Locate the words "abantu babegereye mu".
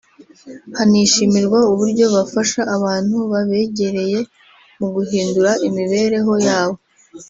2.75-4.87